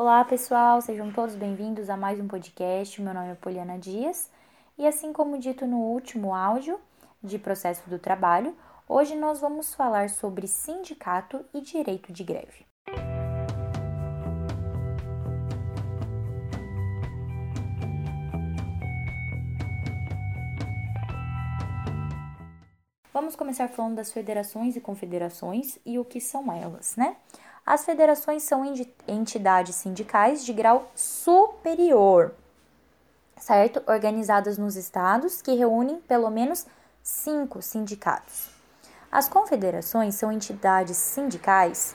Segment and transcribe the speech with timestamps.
[0.00, 3.02] Olá, pessoal, sejam todos bem-vindos a mais um podcast.
[3.02, 4.30] Meu nome é Poliana Dias
[4.78, 6.78] e, assim como dito no último áudio
[7.20, 8.54] de processo do trabalho,
[8.88, 12.64] hoje nós vamos falar sobre sindicato e direito de greve.
[23.12, 27.16] Vamos começar falando das federações e confederações e o que são elas, né?
[27.68, 28.64] As federações são
[29.06, 32.34] entidades sindicais de grau superior,
[33.36, 33.82] certo?
[33.86, 36.64] Organizadas nos estados que reúnem pelo menos
[37.02, 38.48] cinco sindicatos.
[39.12, 41.94] As confederações são entidades sindicais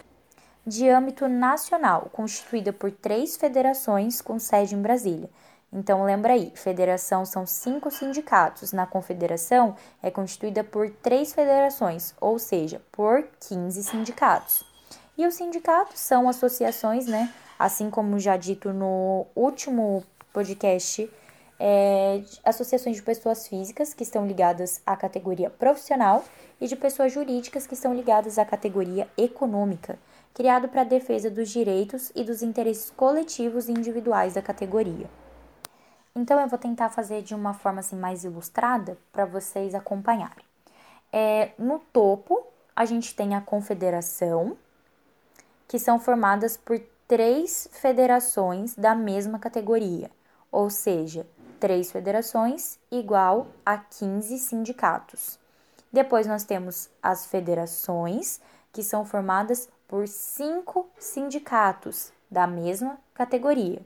[0.63, 5.27] de âmbito nacional, constituída por três federações com sede em Brasília.
[5.71, 12.37] Então, lembra aí, federação são cinco sindicatos, na confederação é constituída por três federações, ou
[12.37, 14.72] seja, por 15 sindicatos.
[15.17, 17.31] E os sindicatos são associações, né?
[17.57, 21.09] Assim como já dito no último podcast,
[21.59, 26.25] é, associações de pessoas físicas que estão ligadas à categoria profissional
[26.59, 29.99] e de pessoas jurídicas que estão ligadas à categoria econômica,
[30.33, 35.07] criado para a defesa dos direitos e dos interesses coletivos e individuais da categoria.
[36.15, 40.43] Então eu vou tentar fazer de uma forma assim mais ilustrada para vocês acompanharem.
[41.11, 44.57] É, no topo a gente tem a confederação,
[45.67, 50.09] que são formadas por três federações da mesma categoria,
[50.51, 51.27] ou seja,
[51.59, 55.39] três federações igual a 15 sindicatos.
[55.91, 58.41] Depois nós temos as federações,
[58.71, 63.79] que são formadas por cinco sindicatos da mesma categoria.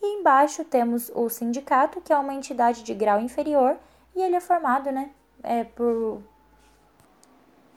[0.00, 3.76] E embaixo temos o sindicato, que é uma entidade de grau inferior,
[4.14, 5.10] e ele é formado né,
[5.42, 6.22] é, por,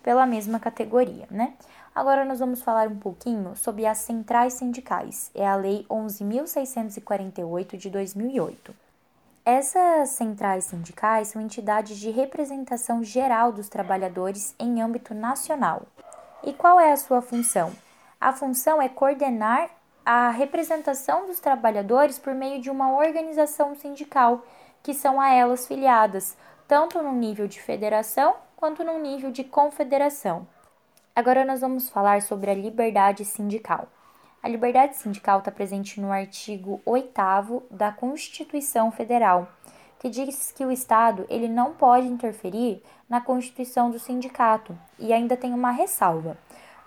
[0.04, 1.26] pela mesma categoria.
[1.32, 1.54] Né?
[1.96, 5.32] Agora nós vamos falar um pouquinho sobre as centrais sindicais.
[5.34, 8.76] É a Lei 11.648 de 2008.
[9.46, 15.84] Essas centrais sindicais são entidades de representação geral dos trabalhadores em âmbito nacional.
[16.44, 17.72] E qual é a sua função?
[18.20, 19.70] A função é coordenar
[20.06, 24.46] a representação dos trabalhadores por meio de uma organização sindical,
[24.82, 30.48] que são a elas filiadas, tanto no nível de federação quanto no nível de confederação.
[31.14, 33.90] Agora nós vamos falar sobre a liberdade sindical.
[34.42, 39.50] A liberdade sindical está presente no artigo 8 da Constituição Federal,
[40.00, 45.36] que diz que o Estado ele não pode interferir na constituição do sindicato e ainda
[45.36, 46.38] tem uma ressalva.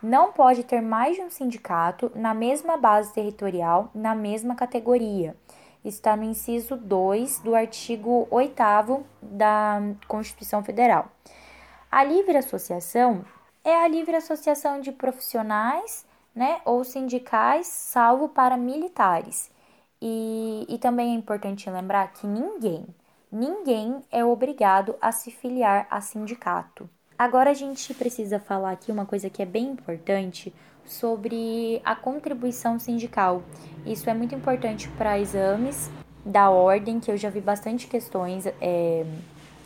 [0.02, 5.36] Não pode ter mais de um sindicato na mesma base territorial, na mesma categoria.
[5.84, 11.10] Está no inciso 2 do artigo 8 da Constituição Federal.
[11.96, 13.24] A livre associação
[13.64, 19.50] é a livre associação de profissionais né, ou sindicais, salvo para militares.
[20.02, 22.84] E, e também é importante lembrar que ninguém,
[23.32, 26.86] ninguém é obrigado a se filiar a sindicato.
[27.18, 30.52] Agora a gente precisa falar aqui uma coisa que é bem importante
[30.84, 33.42] sobre a contribuição sindical.
[33.86, 35.90] Isso é muito importante para exames
[36.22, 39.06] da ordem, que eu já vi bastante questões é,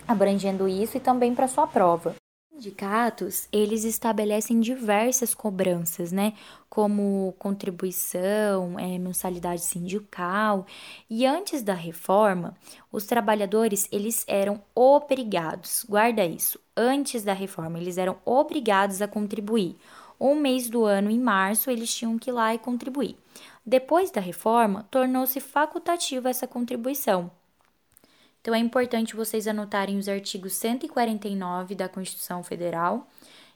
[0.07, 2.20] abrangendo isso, e também para sua prova
[2.61, 6.33] sindicatos, eles estabelecem diversas cobranças, né?
[6.69, 10.67] Como contribuição, é, mensalidade sindical.
[11.09, 12.55] E antes da reforma,
[12.91, 19.75] os trabalhadores, eles eram obrigados, guarda isso, antes da reforma, eles eram obrigados a contribuir.
[20.19, 23.17] Um mês do ano, em março, eles tinham que ir lá e contribuir.
[23.65, 27.31] Depois da reforma, tornou-se facultativa essa contribuição.
[28.41, 33.07] Então é importante vocês anotarem os artigos 149 da Constituição Federal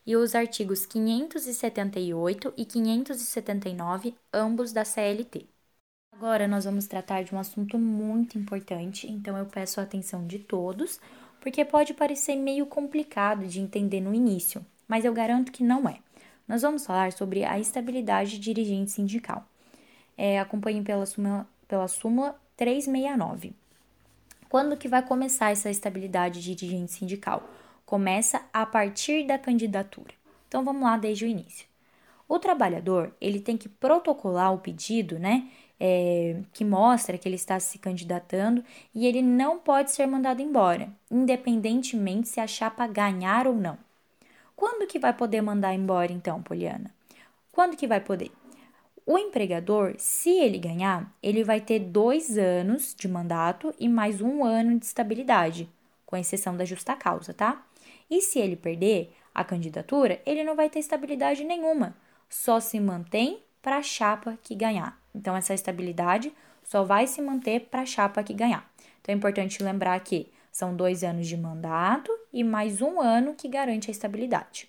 [0.05, 5.47] e os artigos 578 e 579, ambos da CLT.
[6.13, 10.39] Agora nós vamos tratar de um assunto muito importante, então eu peço a atenção de
[10.39, 10.99] todos,
[11.41, 15.99] porque pode parecer meio complicado de entender no início, mas eu garanto que não é.
[16.47, 19.45] Nós vamos falar sobre a estabilidade dirigente sindical.
[20.17, 23.53] É, acompanhe pela súmula, pela súmula 369.
[24.49, 27.43] Quando que vai começar essa estabilidade de dirigente sindical?
[27.85, 30.13] Começa a partir da candidatura.
[30.47, 31.67] Então vamos lá desde o início.
[32.27, 35.47] O trabalhador ele tem que protocolar o pedido, né?
[35.79, 38.63] É, que mostra que ele está se candidatando
[38.93, 43.77] e ele não pode ser mandado embora, independentemente se a chapa ganhar ou não.
[44.55, 46.89] Quando que vai poder mandar embora então, Poliana?
[47.51, 48.31] Quando que vai poder?
[49.05, 54.43] O empregador, se ele ganhar, ele vai ter dois anos de mandato e mais um
[54.43, 55.69] ano de estabilidade,
[56.07, 57.63] com exceção da justa causa, tá?
[58.09, 61.95] E se ele perder a candidatura, ele não vai ter estabilidade nenhuma,
[62.27, 64.99] só se mantém para a chapa que ganhar.
[65.13, 68.67] Então, essa estabilidade só vai se manter para a chapa que ganhar.
[69.01, 73.47] Então, é importante lembrar que são dois anos de mandato e mais um ano que
[73.47, 74.67] garante a estabilidade.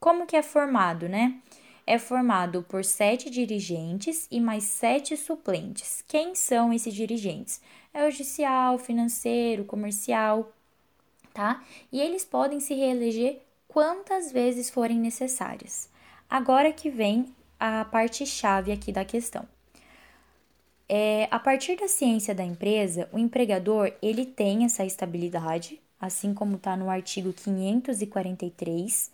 [0.00, 1.40] Como que é formado, né?
[1.86, 6.02] É formado por sete dirigentes e mais sete suplentes.
[6.08, 7.60] Quem são esses dirigentes?
[7.94, 10.52] É o judicial, financeiro, comercial,
[11.32, 11.62] tá?
[11.92, 15.88] E eles podem se reeleger quantas vezes forem necessárias.
[16.28, 19.46] Agora que vem a parte chave aqui da questão.
[20.88, 26.56] É, a partir da ciência da empresa, o empregador ele tem essa estabilidade, assim como
[26.56, 29.10] está no artigo 543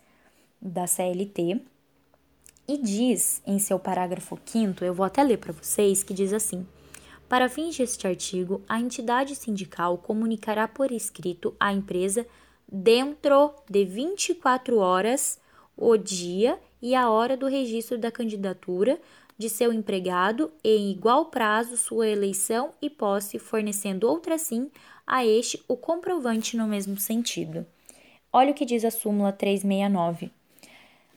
[0.61, 1.61] da CLT,
[2.67, 6.65] e diz em seu parágrafo 5, eu vou até ler para vocês, que diz assim:
[7.27, 12.25] Para fins deste artigo, a entidade sindical comunicará por escrito à empresa
[12.71, 15.39] dentro de 24 horas
[15.75, 18.99] o dia e a hora do registro da candidatura
[19.37, 24.69] de seu empregado em igual prazo sua eleição e posse, fornecendo outra sim
[25.05, 27.65] a este o comprovante no mesmo sentido.
[28.31, 30.31] Olha o que diz a súmula 369.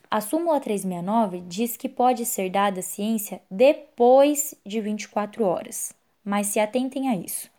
[0.09, 5.93] A súmula 369 diz que pode ser dada ciência depois de 24 horas,
[6.23, 7.49] mas se atentem a isso.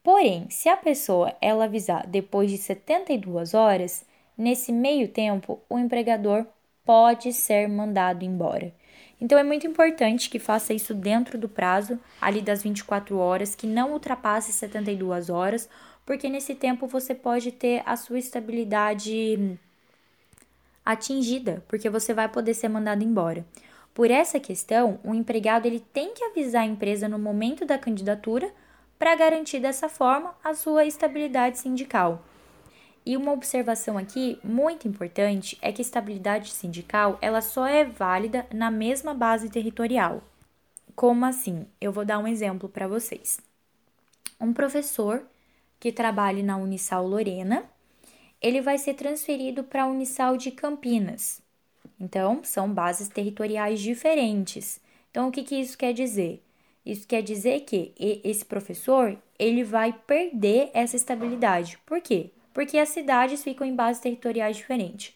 [0.00, 4.04] Porém, se a pessoa ela avisar depois de 72 horas,
[4.38, 6.46] nesse meio tempo o empregador
[6.84, 8.72] pode ser mandado embora.
[9.20, 13.66] Então é muito importante que faça isso dentro do prazo ali das 24 horas, que
[13.66, 15.68] não ultrapasse 72 horas,
[16.06, 19.58] porque nesse tempo você pode ter a sua estabilidade
[20.84, 23.44] atingida, porque você vai poder ser mandado embora.
[23.94, 28.50] Por essa questão, o empregado ele tem que avisar a empresa no momento da candidatura
[28.98, 32.24] para garantir dessa forma a sua estabilidade sindical.
[33.04, 38.70] E uma observação aqui muito importante é que estabilidade sindical ela só é válida na
[38.70, 40.22] mesma base territorial.
[40.94, 41.66] Como assim?
[41.80, 43.40] Eu vou dar um exemplo para vocês.
[44.40, 45.24] Um professor
[45.80, 47.64] que trabalhe na Unisal Lorena,
[48.42, 51.40] ele vai ser transferido para a Unisal de Campinas.
[52.00, 54.80] Então, são bases territoriais diferentes.
[55.10, 56.42] Então, o que, que isso quer dizer?
[56.84, 57.92] Isso quer dizer que
[58.24, 61.78] esse professor ele vai perder essa estabilidade.
[61.86, 62.30] Por quê?
[62.52, 65.14] porque as cidades ficam em bases territoriais diferentes.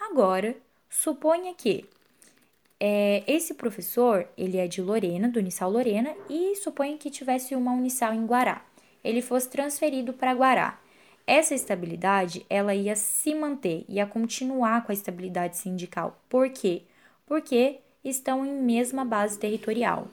[0.00, 0.56] Agora,
[0.88, 1.84] suponha que
[2.78, 7.72] é, esse professor, ele é de Lorena, do Unisal Lorena, e suponha que tivesse uma
[7.72, 8.64] Unisal em Guará.
[9.02, 10.78] Ele fosse transferido para Guará.
[11.26, 16.22] Essa estabilidade, ela ia se manter, ia continuar com a estabilidade sindical.
[16.28, 16.84] Por quê?
[17.26, 20.06] Porque estão em mesma base territorial.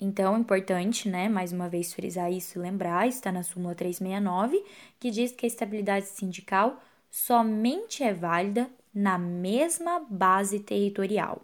[0.00, 4.60] Então, é importante, né, mais uma vez frisar isso e lembrar, está na súmula 369,
[4.98, 11.40] que diz que a estabilidade sindical somente é válida na mesma base territorial.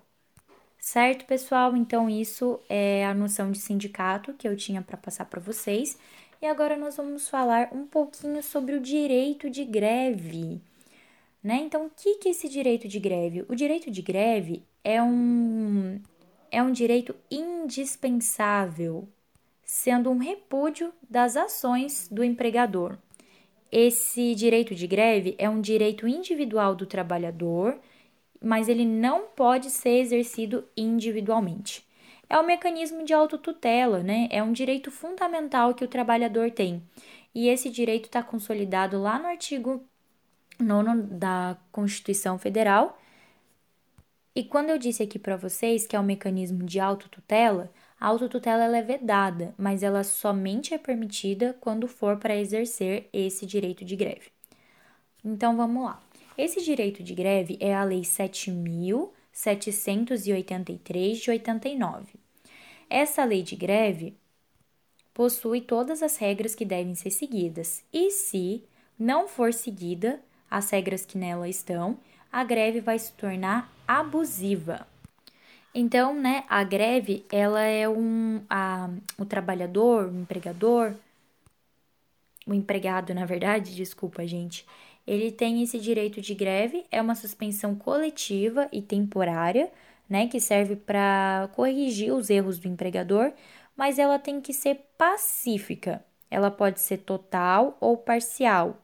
[0.77, 1.77] Certo, pessoal?
[1.77, 5.97] Então, isso é a noção de sindicato que eu tinha para passar para vocês.
[6.41, 10.61] E agora nós vamos falar um pouquinho sobre o direito de greve.
[11.43, 11.57] Né?
[11.63, 13.45] Então, o que, que é esse direito de greve?
[13.49, 16.01] O direito de greve é um,
[16.51, 19.09] é um direito indispensável,
[19.65, 22.97] sendo um repúdio das ações do empregador.
[23.71, 27.79] Esse direito de greve é um direito individual do trabalhador,
[28.41, 31.88] mas ele não pode ser exercido individualmente.
[32.29, 34.29] É um mecanismo de autotutela, né?
[34.31, 36.83] É um direito fundamental que o trabalhador tem.
[37.35, 39.83] E esse direito está consolidado lá no artigo
[40.61, 42.99] 9 da Constituição Federal,
[44.39, 48.63] e quando eu disse aqui para vocês que é um mecanismo de autotutela, a autotutela
[48.63, 53.97] ela é vedada, mas ela somente é permitida quando for para exercer esse direito de
[53.97, 54.31] greve.
[55.25, 56.01] Então vamos lá.
[56.37, 58.05] Esse direito de greve é a Lei
[59.39, 62.15] 7783 de 89.
[62.91, 64.17] Essa lei de greve
[65.15, 68.65] possui todas as regras que devem ser seguidas, e se
[68.99, 72.01] não for seguida as regras que nela estão,
[72.33, 74.85] a greve vai se tornar abusiva.
[75.73, 80.95] Então, né, a greve, ela é um a, o trabalhador, o empregador,
[82.45, 84.67] o empregado, na verdade, desculpa, gente,
[85.09, 89.73] ele tem esse direito de greve, é uma suspensão coletiva e temporária,
[90.09, 93.33] né, que serve para corrigir os erros do empregador,
[93.75, 96.05] mas ela tem que ser pacífica.
[96.31, 98.77] Ela pode ser total ou parcial,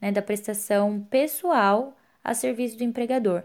[0.00, 3.42] né, da prestação pessoal a serviço do empregador.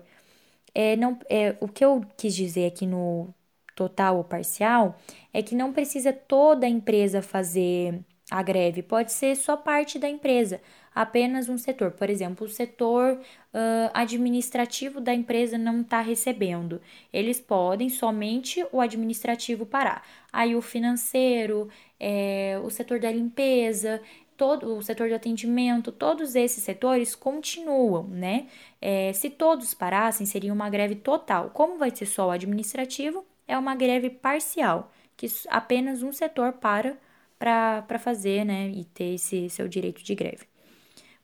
[0.74, 3.34] É, não, é, o que eu quis dizer aqui no
[3.76, 4.98] total ou parcial
[5.34, 10.10] é que não precisa toda a empresa fazer a greve, pode ser só parte da
[10.10, 10.62] empresa,
[10.94, 11.92] apenas um setor.
[11.92, 16.82] Por exemplo, o setor uh, administrativo da empresa não está recebendo.
[17.12, 20.06] Eles podem somente o administrativo parar.
[20.32, 21.70] Aí o financeiro,
[22.00, 24.02] é, o setor da limpeza,
[24.36, 28.48] todo o setor de atendimento, todos esses setores continuam, né?
[28.82, 31.52] É, se todos parassem, seria uma greve total.
[31.52, 36.98] Como vai ser só o administrativo, é uma greve parcial, que apenas um setor para
[37.38, 40.51] para fazer, né, e ter esse seu direito de greve.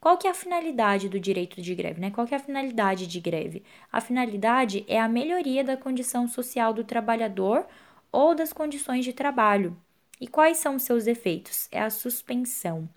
[0.07, 2.09] Qual que é a finalidade do direito de greve, né?
[2.11, 3.61] Qual que é a finalidade de greve?
[3.91, 7.67] A finalidade é a melhoria da condição social do trabalhador
[8.09, 9.75] ou das condições de trabalho.
[10.21, 11.67] E quais são os seus efeitos?
[11.73, 12.87] É a suspensão.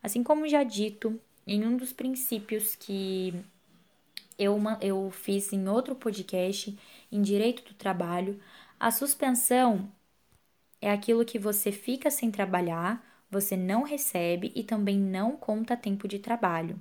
[0.00, 3.34] Assim como já dito em um dos princípios que
[4.38, 6.78] eu, eu fiz em outro podcast,
[7.10, 8.38] em direito do trabalho,
[8.78, 9.90] a suspensão
[10.80, 16.08] é aquilo que você fica sem trabalhar, você não recebe e também não conta tempo
[16.08, 16.80] de trabalho.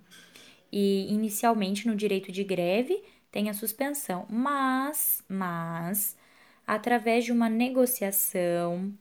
[0.71, 6.17] E inicialmente no direito de greve tem a suspensão, mas, mas
[6.65, 8.91] através de uma negociação,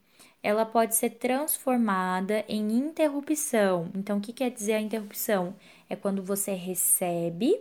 [0.42, 3.90] ela pode ser transformada em interrupção.
[3.94, 5.54] Então, o que quer dizer a interrupção?
[5.88, 7.58] É quando você recebe,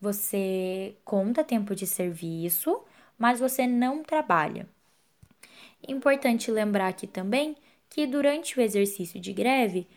[0.00, 2.82] você conta tempo de serviço,
[3.18, 4.66] mas você não trabalha.
[5.86, 7.56] Importante lembrar aqui também
[7.88, 9.88] que durante o exercício de greve,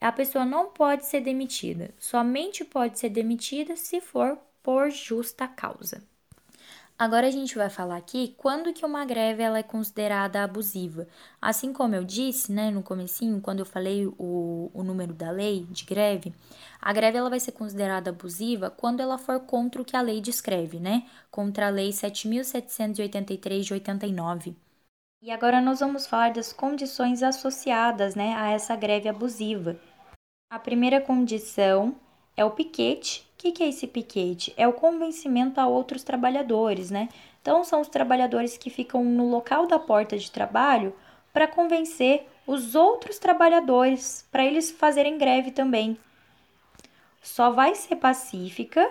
[0.00, 6.02] a pessoa não pode ser demitida, somente pode ser demitida se for por justa causa.
[6.98, 11.06] Agora a gente vai falar aqui quando que uma greve ela é considerada abusiva.
[11.40, 15.66] Assim como eu disse, né, no comecinho, quando eu falei o, o número da lei
[15.70, 16.32] de greve,
[16.80, 20.22] a greve ela vai ser considerada abusiva quando ela for contra o que a lei
[20.22, 21.04] descreve, né?
[21.30, 24.56] Contra a lei 7783 de 89.
[25.22, 29.80] E agora nós vamos falar das condições associadas né, a essa greve abusiva.
[30.50, 31.96] A primeira condição
[32.36, 33.26] é o piquete.
[33.32, 34.52] O que, que é esse piquete?
[34.56, 37.08] É o convencimento a outros trabalhadores, né?
[37.40, 40.94] Então, são os trabalhadores que ficam no local da porta de trabalho
[41.32, 45.98] para convencer os outros trabalhadores para eles fazerem greve também.
[47.22, 48.88] Só vai ser pacífica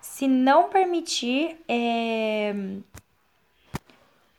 [0.00, 2.54] se não permitir é,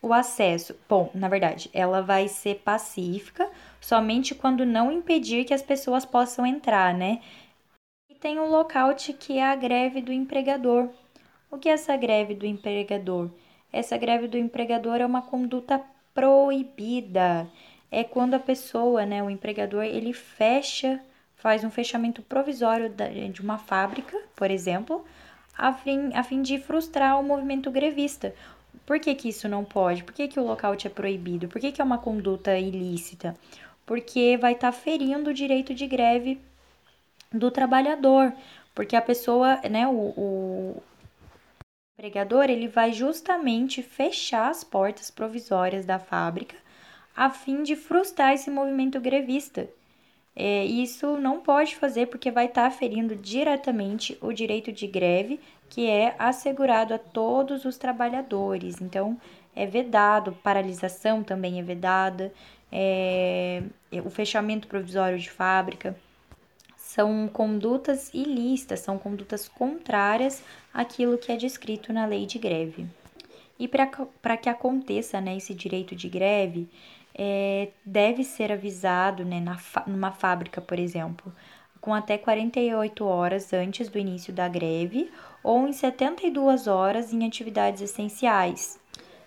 [0.03, 0.75] o acesso.
[0.87, 6.45] Bom, na verdade, ela vai ser pacífica somente quando não impedir que as pessoas possam
[6.45, 7.21] entrar, né?
[8.09, 10.89] E tem um lockout que é a greve do empregador.
[11.49, 13.29] O que é essa greve do empregador?
[13.71, 15.81] Essa greve do empregador é uma conduta
[16.13, 17.47] proibida.
[17.89, 20.99] É quando a pessoa, né, o empregador, ele fecha,
[21.35, 22.93] faz um fechamento provisório
[23.31, 25.05] de uma fábrica, por exemplo,
[25.57, 28.33] a fim, a fim de frustrar o movimento grevista.
[28.85, 30.03] Por que, que isso não pode?
[30.03, 31.47] Por que, que o lockout é proibido?
[31.47, 33.35] Por que, que é uma conduta ilícita?
[33.85, 36.39] Porque vai estar tá ferindo o direito de greve
[37.31, 38.33] do trabalhador.
[38.75, 40.83] Porque a pessoa, né, o, o
[41.97, 46.55] empregador, ele vai justamente fechar as portas provisórias da fábrica
[47.15, 49.69] a fim de frustrar esse movimento grevista.
[50.35, 55.39] É, isso não pode fazer porque vai estar tá ferindo diretamente o direito de greve
[55.73, 58.79] que é assegurado a todos os trabalhadores.
[58.79, 59.19] Então,
[59.55, 62.31] é vedado, paralisação também é vedada,
[62.71, 63.63] é,
[64.05, 65.97] o fechamento provisório de fábrica.
[66.77, 72.85] São condutas ilícitas, são condutas contrárias àquilo que é descrito na lei de greve.
[73.57, 76.69] E para que aconteça né, esse direito de greve,
[77.15, 81.33] é, deve ser avisado né, na, numa fábrica, por exemplo,
[81.83, 85.11] com até 48 horas antes do início da greve
[85.43, 88.79] ou em 72 horas em atividades essenciais.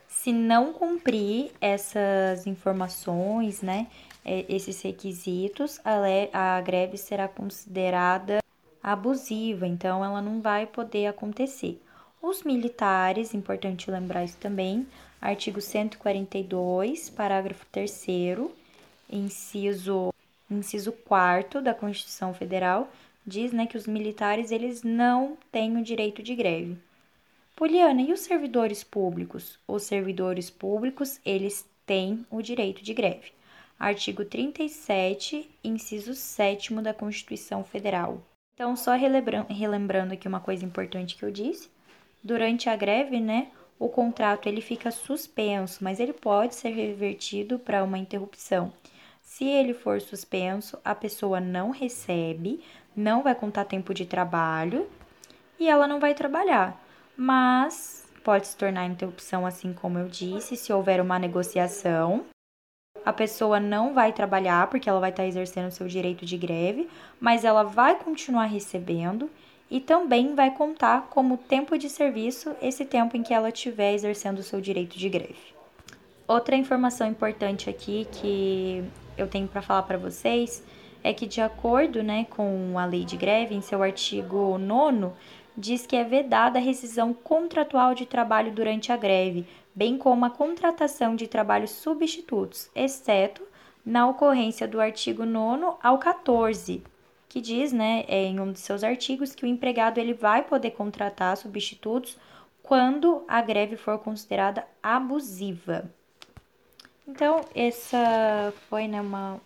[0.08, 3.88] Se não cumprir essas informações, né,
[4.24, 8.38] é, esses requisitos, a, a greve será considerada
[8.82, 11.78] abusiva, então ela não vai poder acontecer.
[12.22, 14.86] Os militares, importante lembrar isso também,
[15.20, 18.06] artigo 142, parágrafo 3
[19.10, 20.10] inciso
[20.50, 22.90] inciso 4 da Constituição Federal
[23.26, 26.78] diz, né, que os militares eles não têm o direito de greve.
[27.56, 29.58] Poliana, e os servidores públicos?
[29.66, 33.32] Os servidores públicos, eles têm o direito de greve.
[33.78, 38.22] Artigo 37, inciso 7 da Constituição Federal.
[38.54, 41.68] Então, só relembrando, aqui uma coisa importante que eu disse,
[42.22, 43.48] durante a greve, né,
[43.78, 48.72] o contrato ele fica suspenso, mas ele pode ser revertido para uma interrupção.
[49.36, 52.64] Se ele for suspenso, a pessoa não recebe,
[52.96, 54.88] não vai contar tempo de trabalho
[55.60, 56.82] e ela não vai trabalhar.
[57.14, 62.24] Mas pode se tornar interrupção, assim como eu disse, se houver uma negociação.
[63.04, 66.88] a pessoa não vai trabalhar porque ela vai estar exercendo seu direito de greve,
[67.20, 69.30] mas ela vai continuar recebendo
[69.70, 74.38] e também vai contar como tempo de serviço esse tempo em que ela estiver exercendo
[74.38, 75.55] o seu direito de greve.
[76.28, 78.82] Outra informação importante aqui que
[79.16, 80.60] eu tenho para falar para vocês
[81.04, 85.12] é que, de acordo né, com a lei de greve, em seu artigo 9,
[85.56, 90.30] diz que é vedada a rescisão contratual de trabalho durante a greve, bem como a
[90.30, 93.42] contratação de trabalhos substitutos, exceto
[93.84, 96.82] na ocorrência do artigo 9 ao 14,
[97.28, 100.72] que diz, né, é, em um de seus artigos, que o empregado ele vai poder
[100.72, 102.18] contratar substitutos
[102.64, 105.88] quando a greve for considerada abusiva.
[107.06, 109.40] Então, essa foi né, uma,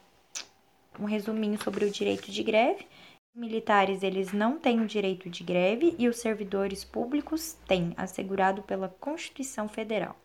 [0.98, 2.86] um resuminho sobre o direito de greve.
[3.34, 8.88] Militares eles não têm o direito de greve e os servidores públicos têm, assegurado pela
[8.88, 10.16] Constituição Federal.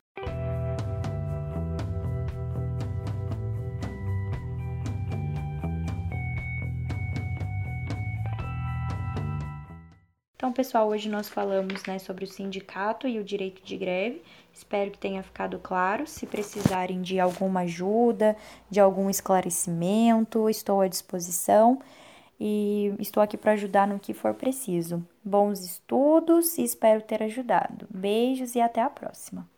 [10.46, 14.22] Então, pessoal, hoje nós falamos né, sobre o sindicato e o direito de greve.
[14.54, 16.06] Espero que tenha ficado claro.
[16.06, 18.38] Se precisarem de alguma ajuda,
[18.70, 21.82] de algum esclarecimento, estou à disposição
[22.40, 25.04] e estou aqui para ajudar no que for preciso.
[25.24, 27.88] Bons estudos e espero ter ajudado.
[27.90, 29.50] Beijos e até a próxima.